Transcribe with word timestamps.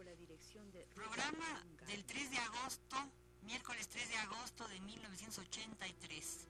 bajo 0.00 0.04
la 0.04 0.14
dirección 0.16 0.70
de... 0.72 0.86
Programa 0.94 1.64
del 1.86 2.04
3 2.04 2.30
de 2.30 2.38
agosto, 2.38 2.96
miércoles 3.42 3.88
3 3.88 4.08
de 4.08 4.16
agosto 4.16 4.68
de 4.68 4.80
1983. 4.80 6.46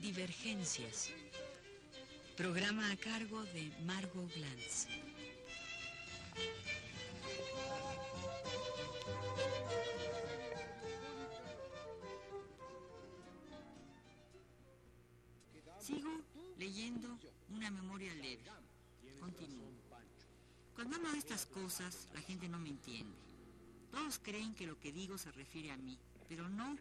Divergencias. 0.00 1.10
Programa 2.36 2.90
a 2.90 2.96
cargo 2.96 3.42
de 3.44 3.70
Margot 3.84 4.32
Glantz. 4.34 4.86
Sigo 15.88 16.20
leyendo 16.58 17.18
una 17.48 17.70
memoria 17.70 18.12
leve. 18.12 18.42
Continúo. 19.18 19.72
Cuando 20.74 20.96
hablo 20.96 21.12
de 21.12 21.16
estas 21.16 21.46
cosas, 21.46 22.08
la 22.12 22.20
gente 22.20 22.46
no 22.46 22.58
me 22.58 22.68
entiende. 22.68 23.16
Todos 23.90 24.18
creen 24.18 24.54
que 24.54 24.66
lo 24.66 24.78
que 24.78 24.92
digo 24.92 25.16
se 25.16 25.32
refiere 25.32 25.70
a 25.70 25.78
mí, 25.78 25.96
pero 26.28 26.46
no, 26.46 26.76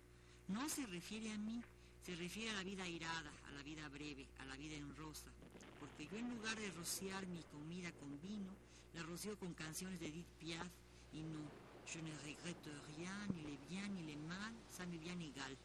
no 0.49 0.67
se 0.67 0.85
refiere 0.87 1.31
a 1.31 1.37
mí, 1.37 1.61
se 2.05 2.17
refiere 2.17 2.49
a 2.49 2.55
la 2.55 2.63
vida 2.63 2.83
airada, 2.83 3.31
a 3.47 3.51
la 3.53 3.63
vida 3.63 3.87
breve, 3.87 4.27
a 4.39 4.45
la 4.45 4.57
vida 4.57 4.75
en 4.75 4.93
rosa. 4.97 5.31
Porque 5.79 6.05
yo 6.07 6.17
en 6.17 6.29
lugar 6.29 6.59
de 6.59 6.69
rociar 6.71 7.25
mi 7.27 7.43
comida 7.43 7.93
con 7.93 8.19
vino, 8.19 8.51
la 8.93 9.03
rocío 9.03 9.39
con 9.39 9.53
canciones 9.53 10.01
de 10.01 10.07
Edith 10.07 10.27
Piaf 10.37 10.67
y 11.13 11.21
no, 11.21 11.49
je 11.85 12.01
ne 12.01 12.11
regrette 12.25 12.69
rien, 12.97 13.25
ni 13.33 13.43
le 13.43 13.57
bien 13.69 13.95
ni 13.95 14.03
le 14.03 14.17
mal, 14.27 14.53
ça 14.69 14.85
me 14.85 14.97
bien 14.97 15.21
égal. 15.21 15.57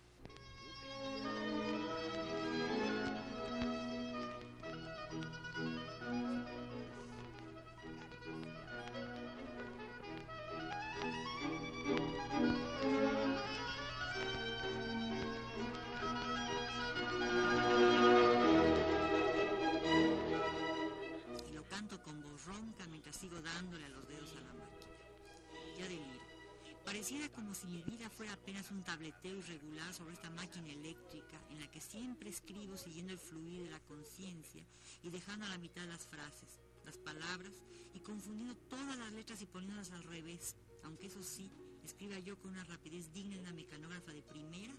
Tableteo 29.02 29.36
irregular 29.36 29.92
sobre 29.92 30.14
esta 30.14 30.30
máquina 30.30 30.70
eléctrica 30.70 31.40
en 31.50 31.58
la 31.58 31.68
que 31.72 31.80
siempre 31.80 32.30
escribo 32.30 32.76
siguiendo 32.76 33.12
el 33.12 33.18
fluir 33.18 33.64
de 33.64 33.70
la 33.70 33.80
conciencia 33.80 34.64
y 35.02 35.10
dejando 35.10 35.44
a 35.44 35.48
la 35.48 35.58
mitad 35.58 35.84
las 35.88 36.06
frases, 36.06 36.60
las 36.84 36.98
palabras 36.98 37.52
y 37.94 37.98
confundiendo 37.98 38.54
todas 38.70 38.96
las 38.96 39.12
letras 39.12 39.42
y 39.42 39.46
poniéndolas 39.46 39.90
al 39.90 40.04
revés, 40.04 40.54
aunque 40.84 41.08
eso 41.08 41.20
sí, 41.24 41.50
escriba 41.84 42.16
yo 42.20 42.38
con 42.38 42.52
una 42.52 42.62
rapidez 42.62 43.12
digna 43.12 43.34
de 43.34 43.40
una 43.40 43.52
mecanógrafa 43.52 44.12
de 44.12 44.22
primera 44.22 44.72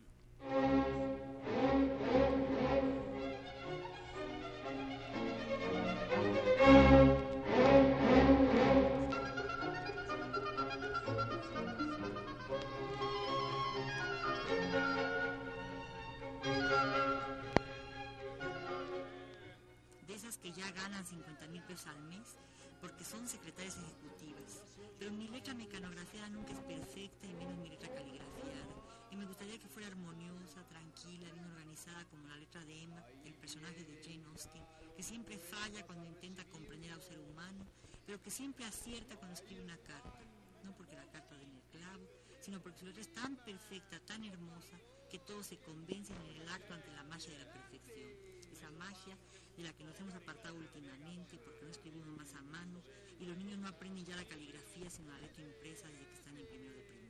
ganan 21.03 21.05
50 21.05 21.47
mil 21.47 21.63
pesos 21.63 21.87
al 21.87 22.01
mes 22.03 22.35
porque 22.79 23.03
son 23.03 23.27
secretarias 23.27 23.77
ejecutivas. 23.77 24.63
Pero 24.99 25.11
mi 25.11 25.27
letra 25.27 25.53
mecanografiada 25.53 26.29
nunca 26.29 26.53
es 26.53 26.59
perfecta 26.59 27.27
y 27.27 27.33
menos 27.33 27.57
mi 27.57 27.69
letra 27.69 27.93
caligrafiada. 27.93 28.73
Y 29.11 29.15
me 29.15 29.25
gustaría 29.25 29.59
que 29.59 29.67
fuera 29.67 29.87
armoniosa, 29.87 30.63
tranquila, 30.67 31.31
bien 31.31 31.45
organizada 31.45 32.05
como 32.05 32.27
la 32.27 32.37
letra 32.37 32.63
de 32.65 32.83
Emma, 32.83 33.03
el 33.25 33.33
personaje 33.35 33.83
de 33.83 34.01
Jane 34.03 34.25
Austen, 34.25 34.63
que 34.95 35.03
siempre 35.03 35.37
falla 35.37 35.85
cuando 35.85 36.05
intenta 36.05 36.43
comprender 36.45 36.91
al 36.91 37.01
ser 37.01 37.19
humano, 37.19 37.65
pero 38.05 38.21
que 38.21 38.31
siempre 38.31 38.65
acierta 38.65 39.15
cuando 39.17 39.35
escribe 39.35 39.63
una 39.63 39.77
carta. 39.77 40.19
No 40.63 40.75
porque 40.75 40.95
la 40.95 41.05
carta 41.11 41.35
dé 41.35 41.43
en 41.43 41.55
el 41.55 41.63
clavo, 41.71 42.07
sino 42.41 42.61
porque 42.61 42.79
su 42.79 42.85
letra 42.85 43.01
es 43.01 43.13
tan 43.13 43.35
perfecta, 43.37 43.99
tan 43.99 44.23
hermosa, 44.23 44.77
que 45.09 45.19
todos 45.19 45.47
se 45.47 45.57
convencen 45.57 46.17
en 46.25 46.41
el 46.41 46.49
acto 46.49 46.73
ante 46.73 46.91
la 46.91 47.03
magia 47.03 47.31
de 47.31 47.45
la 47.45 47.53
perfección. 47.53 48.42
Esa 48.63 48.71
magia 48.71 49.17
de 49.57 49.63
la 49.63 49.73
que 49.73 49.83
nos 49.83 49.99
hemos 49.99 50.15
apartado 50.15 50.55
últimamente 50.55 51.37
porque 51.43 51.65
no 51.65 51.71
escribimos 51.71 52.07
más 52.15 52.33
a 52.33 52.41
mano 52.43 52.81
y 53.19 53.25
los 53.25 53.35
niños 53.35 53.57
no 53.57 53.67
aprenden 53.67 54.05
ya 54.05 54.15
la 54.15 54.23
caligrafía 54.23 54.89
sino 54.89 55.11
la 55.11 55.19
letra 55.19 55.43
impresa 55.43 55.89
desde 55.89 56.05
que 56.05 56.13
están 56.13 56.37
en 56.37 56.47
primero 56.47 56.73
de 56.73 56.83
primaria. 56.83 57.03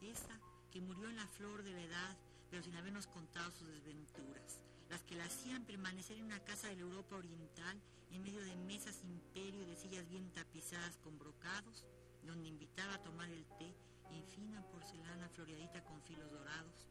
Esa 0.00 0.40
que 0.70 0.80
murió 0.80 1.08
en 1.08 1.16
la 1.16 1.26
flor 1.26 1.62
de 1.62 1.72
la 1.72 1.82
edad, 1.82 2.16
pero 2.50 2.62
sin 2.62 2.74
habernos 2.74 3.06
contado 3.06 3.50
sus 3.52 3.68
desventuras, 3.68 4.58
las 4.90 5.02
que 5.02 5.16
la 5.16 5.24
hacían 5.24 5.64
permanecer 5.64 6.16
en 6.16 6.24
una 6.24 6.40
casa 6.40 6.68
de 6.68 6.76
la 6.76 6.82
Europa 6.82 7.16
Oriental 7.16 7.80
en 8.10 8.22
medio 8.22 8.42
de 8.42 8.56
mesas 8.56 9.02
imperio 9.04 9.62
y 9.62 9.66
de 9.66 9.76
sillas 9.76 10.08
bien 10.08 10.30
tapizadas 10.32 10.96
con 10.98 11.18
brocados, 11.18 11.84
donde 12.24 12.48
invitaba 12.48 12.94
a 12.94 13.02
tomar 13.02 13.28
el 13.30 13.44
té 13.58 13.74
en 14.10 14.24
fina 14.26 14.62
porcelana 14.70 15.28
floreadita 15.30 15.84
con 15.84 16.02
filos 16.02 16.30
dorados, 16.30 16.86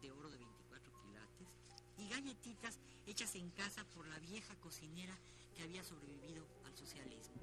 de 0.00 0.12
oro 0.12 0.30
de 0.30 0.38
24 0.38 0.92
quilates, 1.02 1.48
y 1.98 2.08
galletitas 2.08 2.78
hechas 3.06 3.34
en 3.34 3.50
casa 3.50 3.84
por 3.94 4.06
la 4.06 4.18
vieja 4.18 4.54
cocinera 4.56 5.16
que 5.54 5.62
había 5.62 5.82
sobrevivido 5.82 6.46
al 6.64 6.76
socialismo. 6.76 7.40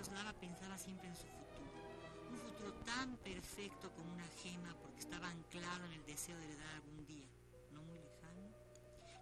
Miroslava 0.00 0.32
pensaba 0.32 0.78
siempre 0.78 1.08
en 1.08 1.14
su 1.14 1.26
futuro. 1.26 1.68
Un 2.30 2.38
futuro 2.38 2.72
tan 2.86 3.18
perfecto 3.18 3.92
como 3.92 4.10
una 4.14 4.26
gema 4.42 4.74
porque 4.80 5.00
estaba 5.00 5.28
anclado 5.28 5.84
en 5.84 5.92
el 5.92 6.06
deseo 6.06 6.38
de 6.38 6.44
heredar 6.44 6.74
algún 6.76 7.04
día, 7.04 7.28
no 7.70 7.82
muy 7.82 7.98
lejano, 7.98 8.48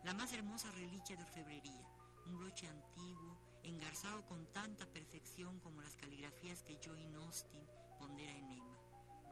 la 0.04 0.14
más 0.14 0.32
hermosa 0.32 0.70
reliquia 0.70 1.16
de 1.16 1.24
orfebrería, 1.24 1.84
un 2.26 2.38
broche 2.38 2.68
antiguo, 2.68 3.36
engarzado 3.64 4.24
con 4.26 4.46
tanta 4.52 4.86
perfección 4.86 5.58
como 5.58 5.82
las 5.82 5.96
caligrafías 5.96 6.62
que 6.62 6.78
Joy 6.78 7.12
Austin 7.26 7.66
pondera 7.98 8.30
en 8.30 8.48
Emma, 8.48 8.78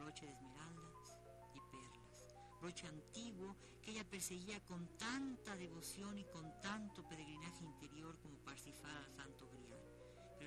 broche 0.00 0.26
de 0.26 0.32
esmeraldas 0.32 1.16
y 1.54 1.60
perlas, 1.70 2.26
broche 2.60 2.88
antiguo 2.88 3.54
que 3.82 3.92
ella 3.92 4.10
perseguía 4.10 4.58
con 4.66 4.84
tanta 4.99 5.54
devoción 5.54 6.19
y 6.19 6.25
con 6.25 6.60
tanto 6.60 7.06
peregrinaje 7.06 7.62
interior 7.62 8.19
como 8.19 8.34
Parsifal 8.38 8.96
al 8.96 9.12
Santo 9.14 9.46
Grial 9.46 9.65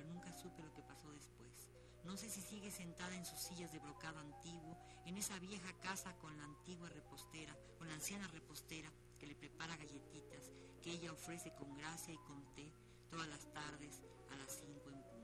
nunca 0.04 0.32
supe 0.32 0.62
lo 0.62 0.72
que 0.74 0.82
pasó 0.82 1.10
después. 1.12 1.70
No 2.04 2.16
sé 2.16 2.28
si 2.28 2.40
sigue 2.40 2.70
sentada 2.70 3.14
en 3.14 3.24
sus 3.24 3.38
sillas 3.40 3.72
de 3.72 3.78
brocado 3.78 4.18
antiguo, 4.20 4.78
en 5.06 5.16
esa 5.16 5.38
vieja 5.38 5.72
casa 5.80 6.16
con 6.18 6.36
la 6.36 6.44
antigua 6.44 6.88
repostera, 6.88 7.56
con 7.78 7.88
la 7.88 7.94
anciana 7.94 8.26
repostera 8.28 8.90
que 9.18 9.26
le 9.26 9.34
prepara 9.34 9.76
galletitas 9.76 10.50
que 10.82 10.92
ella 10.92 11.12
ofrece 11.12 11.52
con 11.54 11.74
gracia 11.74 12.14
y 12.14 12.18
con 12.18 12.42
té 12.54 12.72
todas 13.10 13.28
las 13.28 13.52
tardes 13.52 14.02
a 14.30 14.36
las 14.36 14.60
cinco 14.60 14.90
en 14.90 15.02
punto. 15.02 15.20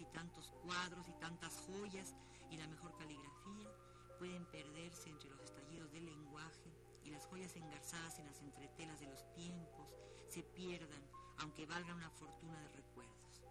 Y 0.00 0.04
tantos 0.06 0.52
cuadros 0.62 1.08
y 1.08 1.12
tantas 1.20 1.58
joyas 1.66 2.14
y 2.50 2.56
la 2.56 2.66
mejor 2.66 2.96
caligrafía 2.96 3.70
pueden 4.18 4.44
perderse 4.46 5.10
entre 5.10 5.28
los 5.30 5.40
estallidos 5.40 5.90
del 5.92 6.06
lenguaje 6.06 6.72
y 7.04 7.10
las 7.10 7.26
joyas 7.26 7.54
engarzadas 7.56 8.18
en 8.18 8.26
las 8.26 8.40
entretelas 8.40 9.00
de 9.00 9.06
los 9.06 9.32
tiempos 9.34 9.92
se 10.28 10.42
pierdan, 10.42 11.02
aunque 11.38 11.66
valgan 11.66 11.96
una 11.96 12.10
fortuna 12.10 12.60
de 12.60 12.68
recuerdos. 12.68 13.42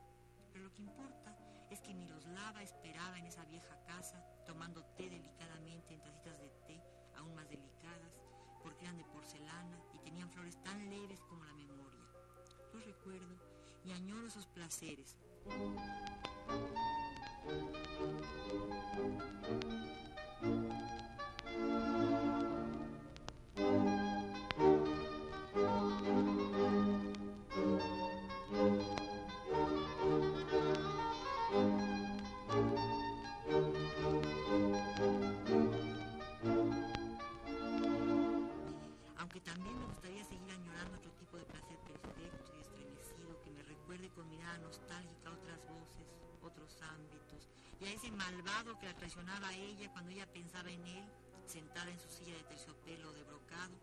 Pero 0.51 0.65
lo 0.65 0.73
que 0.73 0.83
importa 0.83 1.37
es 1.69 1.81
que 1.81 1.93
Miroslava 1.93 2.63
esperaba 2.63 3.17
en 3.19 3.25
esa 3.25 3.43
vieja 3.45 3.77
casa, 3.85 4.23
tomando 4.45 4.83
té 4.97 5.09
delicadamente 5.09 5.93
en 5.93 6.01
tacitas 6.01 6.39
de 6.39 6.49
té 6.67 6.81
aún 7.17 7.35
más 7.35 7.49
delicadas, 7.49 8.13
porque 8.63 8.85
eran 8.85 8.97
de 8.97 9.05
porcelana 9.05 9.79
y 9.93 9.99
tenían 9.99 10.29
flores 10.29 10.61
tan 10.63 10.89
leves 10.89 11.21
como 11.21 11.43
la 11.45 11.53
memoria. 11.53 12.05
Los 12.73 12.85
recuerdo 12.85 13.54
y 13.85 13.91
añoro 13.91 14.27
esos 14.27 14.47
placeres. 14.47 15.15
Con 44.09 44.29
mirada 44.29 44.57
nostálgica 44.59 45.31
otras 45.31 45.59
voces, 45.67 46.07
otros 46.41 46.81
ámbitos, 46.81 47.49
y 47.79 47.85
a 47.85 47.91
ese 47.91 48.11
malvado 48.11 48.77
que 48.77 48.85
la 48.85 48.95
traicionaba 48.95 49.47
a 49.47 49.55
ella 49.55 49.91
cuando 49.91 50.11
ella 50.11 50.31
pensaba 50.31 50.69
en 50.69 50.85
él, 50.85 51.05
sentada 51.45 51.89
en 51.89 51.99
su 51.99 52.09
silla 52.09 52.35
de 52.35 52.43
terciopelo 52.43 53.11
de 53.13 53.23
brocado, 53.23 53.73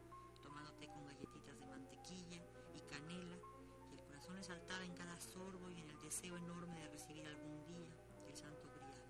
tomando 0.43 0.73
té 0.75 0.87
con 0.89 1.07
galletitas 1.07 1.59
de 1.59 1.67
mantequilla 1.67 2.41
y 2.75 2.81
canela, 2.83 3.37
y 3.91 3.95
el 3.95 4.05
corazón 4.05 4.37
le 4.37 4.43
saltaba 4.43 4.85
en 4.85 4.95
cada 4.95 5.19
sorbo 5.21 5.71
y 5.71 5.81
en 5.81 5.91
el 5.91 6.01
deseo 6.01 6.37
enorme 6.37 6.81
de 6.81 6.89
recibir 6.89 7.27
algún 7.27 7.65
día 7.67 7.89
el 8.29 8.37
santo 8.37 8.69
grial, 8.77 9.03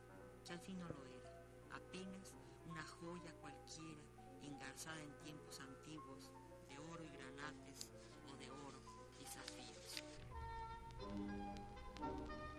que 0.44 0.53
al 0.53 0.61
fin 0.61 0.79
no 0.81 0.88
lo 0.88 1.05
era, 1.05 1.76
apenas 1.76 2.35
una 2.67 2.85
joya 2.85 3.32
cualquiera 3.41 4.00
engarzada 4.43 5.00
en 5.03 5.12
tiempos 5.20 5.61
antiguos 5.61 6.31
de 6.69 6.79
oro 6.79 7.05
y 7.05 7.11
granates 7.11 7.91
o 8.31 8.37
de 8.37 8.50
oro 8.50 8.81
y 9.20 9.25
zafíos. 9.26 9.81
Thank 11.14 11.29
you. 11.31 12.51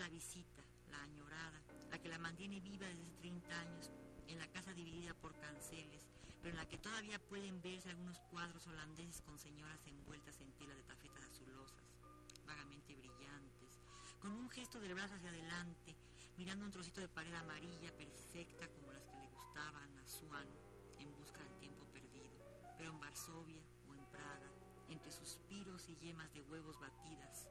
La 0.00 0.08
visita, 0.08 0.64
la 0.88 1.02
añorada, 1.02 1.60
la 1.90 1.98
que 1.98 2.08
la 2.08 2.18
mantiene 2.18 2.58
viva 2.58 2.86
desde 2.86 3.02
hace 3.02 3.16
30 3.18 3.60
años, 3.60 3.90
en 4.28 4.38
la 4.38 4.46
casa 4.46 4.72
dividida 4.72 5.12
por 5.12 5.38
canceles, 5.38 6.08
pero 6.40 6.54
en 6.54 6.56
la 6.56 6.66
que 6.66 6.78
todavía 6.78 7.18
pueden 7.18 7.60
verse 7.60 7.90
algunos 7.90 8.18
cuadros 8.30 8.66
holandeses 8.66 9.20
con 9.20 9.38
señoras 9.38 9.86
envueltas 9.86 10.40
en 10.40 10.52
tela 10.52 10.74
de 10.74 10.84
tafetas 10.84 11.22
azulosas, 11.24 11.84
vagamente 12.46 12.96
brillantes, 12.96 13.78
con 14.22 14.32
un 14.32 14.48
gesto 14.48 14.80
del 14.80 14.94
brazo 14.94 15.16
hacia 15.16 15.28
adelante, 15.28 15.94
mirando 16.38 16.64
un 16.64 16.72
trocito 16.72 17.02
de 17.02 17.08
pared 17.08 17.34
amarilla 17.34 17.94
perfecta 17.94 18.68
como 18.68 18.92
las 18.92 19.04
que 19.04 19.18
le 19.18 19.28
gustaban 19.28 19.98
a 19.98 20.06
Swan 20.06 20.48
en 20.98 21.14
busca 21.18 21.44
del 21.44 21.58
tiempo 21.58 21.84
perdido, 21.92 22.40
pero 22.78 22.88
en 22.88 23.00
Varsovia 23.00 23.62
o 23.86 23.94
en 23.94 24.06
Praga, 24.06 24.50
entre 24.88 25.12
suspiros 25.12 25.90
y 25.90 25.96
yemas 25.96 26.32
de 26.32 26.40
huevos 26.40 26.80
batidas 26.80 27.50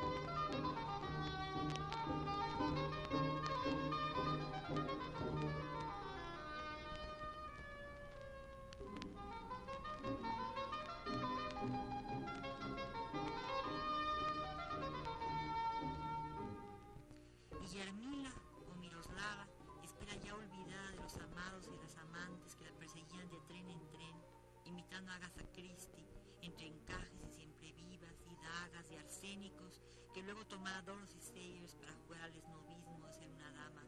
que 30.13 30.21
luego 30.23 30.45
tomara 30.45 30.81
Dorothy 30.81 31.21
Sayers 31.21 31.75
para 31.75 31.93
jugar 31.93 32.21
al 32.23 32.35
esnovismo 32.35 33.09
ser 33.13 33.29
una 33.29 33.49
dama 33.53 33.87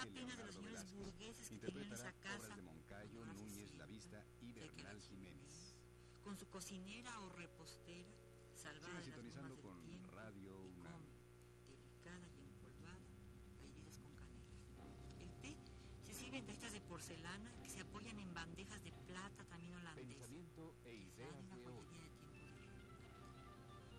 apenas 0.00 0.36
de 0.38 0.44
los 0.44 0.54
señores 0.54 0.90
burgueses 0.92 1.48
que 1.50 1.58
tenían 1.58 1.92
esa 1.92 2.12
casa, 2.20 2.56
de 2.56 2.62
Moncayo, 2.62 3.24
Núñez, 3.26 3.74
La 3.74 3.86
Vista 3.86 4.24
y 4.40 4.52
Bernal 4.52 4.98
Jiménez. 5.00 5.76
con 6.22 6.38
su 6.38 6.48
cocinera 6.48 7.20
o 7.20 7.28
repostera, 7.30 8.10
salvada 8.54 9.00
de 9.00 9.06
las 9.06 9.14
con 9.14 9.24
del 9.24 9.82
tiempo, 9.82 10.10
Radio 10.12 10.60
UNAM. 10.60 11.02
delicada 11.66 12.28
y 12.28 12.44
empolvada, 12.44 12.98
galletitas 13.58 13.98
con 13.98 14.14
canela. 14.14 14.46
El 15.18 15.30
té 15.40 15.56
se 16.04 16.14
sirve 16.14 16.38
en 16.38 16.46
tacitas 16.46 16.72
de 16.72 16.80
porcelana 16.82 17.52
que 17.60 17.68
se 17.68 17.80
apoyan 17.80 18.18
en 18.18 18.32
bandejas 18.32 18.82
de 18.84 18.92
plata 19.06 19.44
también 19.44 19.74
holandesa. 19.74 20.26
Pensamiento 20.26 20.74
e 20.84 20.94
quizá 20.96 21.24
de 21.24 21.34
ideas 21.34 21.36
una 21.40 21.56
de. 21.56 22.10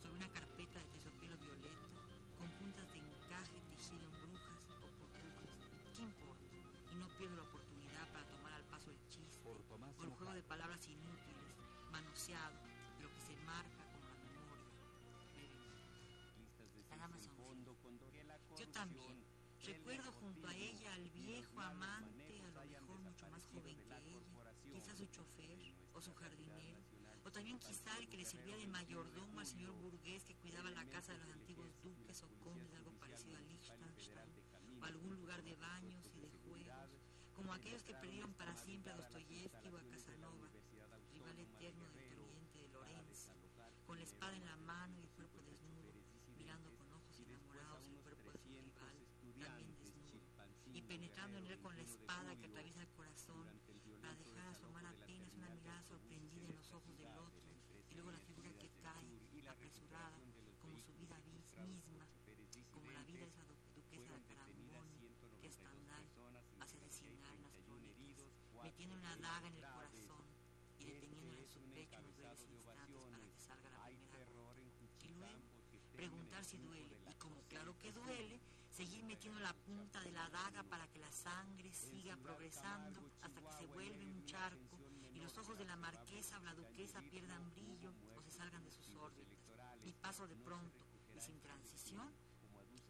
Sobre 0.02 0.16
una 0.16 0.30
carpeta 0.30 0.80
de 0.80 0.86
terciopelo 0.86 1.38
violeta, 1.38 1.88
con 2.38 2.50
puntas 2.58 2.88
de 2.94 3.00
encaje 3.00 3.62
tejido 3.70 4.08
en 4.08 4.21
pierdo 7.22 7.38
la 7.38 7.44
oportunidad 7.44 8.08
para 8.12 8.26
tomar 8.26 8.52
al 8.54 8.64
paso 8.64 8.90
el 8.90 8.98
chiste 9.08 9.38
Por 9.44 9.62
Tomás 9.70 9.96
o 10.00 10.04
el 10.04 10.10
juego 10.10 10.34
de 10.34 10.42
palabras 10.42 10.88
inútiles, 10.88 11.54
manoseado, 11.92 12.58
lo 13.00 13.14
que 13.14 13.22
se 13.22 13.36
marca 13.46 13.86
como 13.94 14.10
la 14.10 14.26
memoria. 14.26 14.66
La 16.90 16.98
dama 16.98 17.20
sonríe. 17.20 17.46
Yo 18.58 18.68
también. 18.72 19.24
Recuerdo 19.64 20.12
junto 20.14 20.48
a 20.48 20.56
ella 20.56 20.96
al 20.96 21.08
viejo 21.12 21.62
amante, 21.62 22.42
a 22.42 22.66
lo 22.66 22.72
mejor 22.72 23.00
mucho 23.02 23.30
más 23.30 23.46
joven 23.54 23.78
que 23.84 23.94
ella, 24.10 24.54
quizás 24.74 24.98
su 24.98 25.06
chofer 25.06 25.76
o 25.94 26.02
su 26.02 26.16
jardinero, 26.16 26.80
o 27.24 27.32
también 27.32 27.60
quizá 27.60 27.96
el 28.00 28.10
que 28.10 28.18
le 28.18 28.26
servía 28.26 28.58
de 28.58 28.66
mayordomo 28.66 29.40
al 29.40 29.46
señor 29.46 29.74
burgués 29.74 30.24
que 30.24 30.34
cuidaba 30.38 30.72
la 30.72 30.86
casa 30.86 31.14
de 31.14 31.20
los 31.20 31.30
antiguos 31.30 31.70
duques 31.84 32.24
o 32.24 32.30
condes, 32.44 32.74
algo 32.74 32.92
parecido 32.94 33.38
a 33.38 33.42
Liechtenstein, 33.42 33.91
como 37.42 37.54
aquellos 37.54 37.82
que 37.82 37.96
perdieron 37.96 38.32
para 38.34 38.56
siempre 38.56 38.92
a 38.94 38.96
Dostoyevsky 38.96 39.68
o 39.70 39.78
a 39.78 39.84
Casanova, 39.90 40.48
rival 41.12 41.40
eterno 41.40 41.90
del 41.90 42.14
teniente 42.14 42.60
de 42.60 42.70
Lorenz, 42.70 43.32
con 43.88 43.98
la 43.98 44.04
espada 44.04 44.36
en 44.36 44.46
la 44.46 44.56
mano 44.58 44.96
y 45.00 45.02
el 45.02 45.10
cuerpo 45.10 45.42
desnudo, 45.42 45.92
mirando 46.38 46.70
con 46.78 46.94
ojos 46.94 47.20
enamorados 47.20 47.88
el 47.88 47.98
cuerpo 48.06 48.30
de 48.32 48.38
su 48.38 48.50
rival, 48.62 48.94
también 49.40 49.74
desnudo, 49.76 50.22
y 50.72 50.84
penetrando 50.84 51.40
en 51.40 51.48
él 51.48 51.60
con 51.60 51.76
la 51.76 51.82
espada 51.82 52.36
que 52.36 52.46
atraviesa 52.46 52.84
el 52.84 52.90
corazón, 52.90 53.48
para 54.02 54.16
dejar 54.16 54.48
asomar 54.48 54.86
apenas 54.86 55.34
una 55.34 55.50
mirada 55.50 55.82
sorprendida 55.82 56.48
en 56.48 56.56
los 56.56 56.72
ojos 56.74 56.96
del 57.00 57.18
otro, 57.18 57.42
y 57.90 57.96
luego 57.96 58.12
la 58.12 58.20
figura 58.20 58.54
que 58.60 58.70
cae, 58.84 59.18
apresurada, 59.50 60.20
como 60.62 60.78
su 60.78 60.94
vida 60.94 61.18
misma, 61.26 62.06
como 62.72 62.92
la 62.92 63.04
vida 63.04 63.20
de 63.22 63.28
esa 63.28 63.44
duquesa 63.76 64.14
de 64.14 64.22
Caramboni, 64.24 65.10
que 65.42 65.48
es 65.48 65.54
Stendhal 65.56 66.06
hace 66.60 66.78
asesinar 66.78 67.34
en 67.36 67.42
las 67.42 67.58
crónicas, 67.66 68.24
metiendo 68.72 68.96
una 68.96 69.18
daga 69.18 69.48
en 69.48 69.56
el 69.58 69.66
corazón 69.68 70.24
y 70.80 70.86
deteniéndola 70.86 71.42
en 71.42 71.50
su 71.50 71.60
pecho 71.74 72.00
unos 72.00 72.16
breves 72.16 72.42
instantes 72.50 73.04
para 73.04 73.28
que 73.28 73.40
salga 73.42 73.70
la 73.70 73.86
primera 73.86 74.26
gota. 74.32 74.62
Y 75.04 75.08
luego, 75.10 75.42
preguntar 75.92 76.46
si 76.46 76.58
duele, 76.58 76.98
y 77.10 77.14
como 77.16 77.42
claro 77.50 77.78
que 77.80 77.92
duele, 77.92 78.40
seguir 78.70 79.04
metiendo 79.04 79.42
la 79.42 79.54
punta 79.54 80.00
de 80.00 80.14
la 80.14 80.30
daga 80.30 80.64
para 80.64 80.88
que 80.88 81.00
la 81.00 81.12
sangre 81.12 81.74
siga 81.74 82.16
progresando 82.16 83.02
hasta 83.22 83.42
que 83.42 83.52
se 83.58 83.66
vuelve 83.68 84.06
un 84.06 84.24
charco 84.26 84.80
y 85.14 85.20
los 85.20 85.38
ojos 85.38 85.58
de 85.58 85.66
la 85.66 85.76
marquesa 85.76 86.40
o 86.40 86.44
la 86.44 86.56
duquesa 86.56 87.02
pierdan 87.02 87.52
brillo 87.52 87.92
o 88.16 88.22
se 88.22 88.32
salgan 88.32 88.64
de 88.64 88.72
sus 88.72 88.96
órbitas. 88.96 89.38
Y 89.84 89.92
paso 89.92 90.28
de 90.28 90.38
pronto 90.38 90.88
y 91.14 91.20
sin 91.20 91.42
transición 91.42 92.10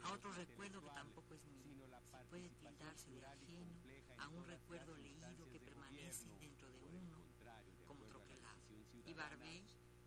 a 0.03 0.13
otro 0.13 0.31
recuerdo 0.33 0.79
que 0.83 0.91
tampoco 0.91 1.33
es 1.33 1.43
mío. 1.47 1.88
Puede 2.29 2.50
tildarse 2.50 3.09
de 3.09 3.25
ajeno 3.25 3.81
a 4.21 4.27
un 4.29 4.45
recuerdo 4.45 4.95
leído 4.97 5.50
que 5.50 5.59
dentro 6.39 6.67
de 6.72 6.79
uno 6.84 7.17
como 7.86 8.05
troquelado. 8.05 8.60
Y 9.05 9.13
Barbey, 9.13 9.63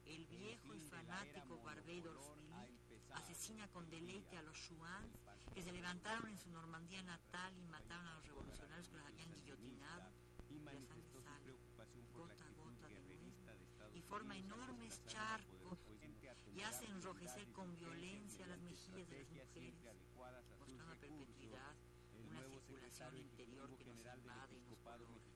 el 0.07 0.27
viejo 0.27 0.75
y 0.75 0.81
fanático 0.81 1.61
Barbey 1.63 2.01
d'Orfeville, 2.01 2.75
asesina 3.15 3.69
con 3.69 3.89
deleite 3.89 4.37
a 4.37 4.43
los 4.43 4.57
Chouans 4.59 5.13
que 5.55 5.63
se 5.63 5.71
levantaron 5.71 6.29
en 6.29 6.39
su 6.39 6.51
Normandía 6.51 7.03
natal 7.05 7.57
y 7.57 7.65
mataron 7.69 8.07
a 8.09 8.15
los 8.17 8.27
revolucionarios 8.27 8.89
que 8.89 8.97
los 8.97 9.07
habían 9.07 9.33
guillotinado. 9.35 10.11
Y 10.51 10.59
la 10.59 10.73
sangre 10.73 11.13
sale, 11.23 11.57
gota 12.13 12.45
a 12.45 12.51
gota 12.53 12.89
de 12.89 13.01
nuevo, 13.01 13.95
y 13.95 14.03
forma 14.03 14.37
enormes 14.37 15.01
charcos 15.07 15.79
y 16.55 16.63
hace 16.63 16.87
enrojecer 16.87 17.51
con 17.53 17.75
violencia 17.77 18.47
las 18.47 18.61
mejillas 18.61 19.09
de 19.09 19.19
las 19.19 19.31
mujeres, 19.31 19.75
mostrando 20.59 20.93
a 20.93 20.97
perpetuidad 20.97 21.75
una 22.19 22.41
circulación 22.43 23.17
interior 23.17 23.69
que 23.77 23.85
nos 23.85 23.99
invade 23.99 24.57
y 24.57 24.61
nos 24.61 24.79
colora. 24.79 25.34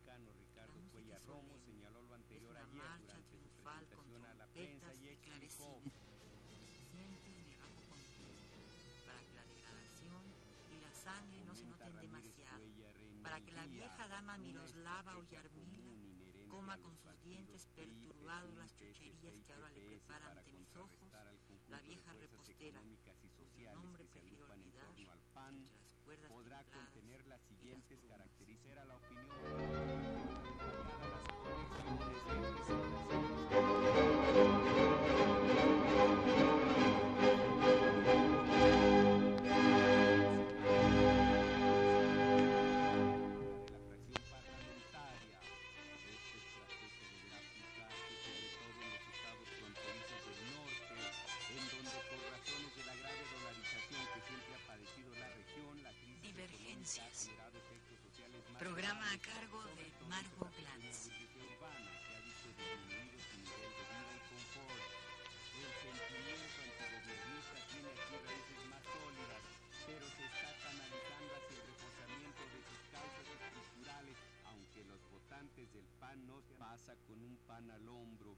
La 1.29 1.35
música 1.35 1.89
es 1.89 1.93
solemne, 1.93 2.37
es 2.37 2.43
una 2.43 2.67
marcha 2.69 3.19
triunfal 3.29 3.87
con 3.95 4.07
trompetas 4.09 4.97
y 5.03 5.17
clavecinas. 5.17 5.93
Siempre 6.91 7.45
de 7.45 7.57
bajo 7.61 7.83
control, 7.85 8.33
para 9.05 9.21
que 9.21 9.35
la 9.35 9.45
degradación 9.45 10.25
y 10.73 10.81
la 10.81 10.95
sangre 10.95 11.45
no 11.45 11.55
se 11.55 11.67
noten 11.67 12.01
demasiado, 12.01 12.65
para 13.23 13.41
que 13.43 13.53
la 13.53 13.67
vieja 13.67 14.09
dama 14.09 14.39
Miroslava 14.39 15.19
o 15.19 15.25
Yarmila 15.25 15.93
coma 16.49 16.79
con 16.79 16.97
sus 16.97 17.21
dientes 17.23 17.69
perturbados 17.77 18.55
las 18.57 18.75
chucherías 18.75 19.35
que 19.45 19.53
ahora 19.53 19.71
le 19.71 19.81
prepara 19.83 20.33
ante 20.33 20.51
mis 20.55 20.75
ojos 20.77 21.13
la 21.69 21.81
vieja 21.83 22.15
repostera, 22.15 22.81
cuyo 23.37 23.75
nombre 23.75 24.05
prefiero 24.07 24.51
olvidar 24.51 24.89
entre 24.89 25.05
las 25.05 25.21
cuerdas 26.05 26.33
podrá 26.33 26.65
contener 26.65 27.27
las 27.27 27.43
y 27.43 27.55
siguientes 27.55 28.01
características. 28.09 28.87
la 28.87 28.97
opinión. 28.97 29.48
Programa 58.59 59.07
a 59.07 59.19
cargo 59.23 59.63
de 59.79 59.87
la 60.11 60.19
Glantz. 60.35 61.07
El 61.07 61.23
sentimiento 65.79 66.59
antigobiernista 66.67 67.55
tiene 67.71 67.89
aquí 67.95 68.19
raíces 68.19 68.61
más 68.67 68.83
sólidas, 68.83 69.43
pero 69.87 70.03
se 70.11 70.25
está 70.27 70.51
canalizando 70.59 71.39
hacia 71.39 71.55
el 71.55 71.71
reforzamiento 71.71 72.43
de 72.51 72.59
sus 72.67 72.83
causas 72.91 73.27
estructurales, 73.31 74.19
aunque 74.51 74.83
los 74.91 74.99
votantes 75.07 75.73
del 75.73 75.87
PAN 76.03 76.19
no 76.27 76.43
se 76.43 76.55
pasa 76.59 76.99
con 77.07 77.23
un 77.23 77.39
pan 77.47 77.71
al 77.71 77.87
hombro 77.89 78.18